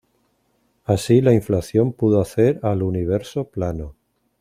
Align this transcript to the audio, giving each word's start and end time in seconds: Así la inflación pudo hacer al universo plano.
Así 0.83 1.21
la 1.21 1.31
inflación 1.31 1.93
pudo 1.93 2.21
hacer 2.21 2.59
al 2.63 2.81
universo 2.81 3.49
plano. 3.49 3.95